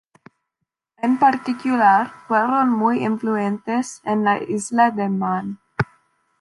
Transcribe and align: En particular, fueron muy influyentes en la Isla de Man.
En 0.97 1.19
particular, 1.19 2.11
fueron 2.27 2.71
muy 2.71 3.05
influyentes 3.05 4.01
en 4.03 4.23
la 4.23 4.41
Isla 4.41 4.89
de 4.89 5.07
Man. 5.09 5.59